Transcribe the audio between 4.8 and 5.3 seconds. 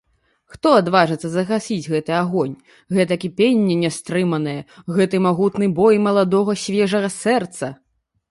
гэты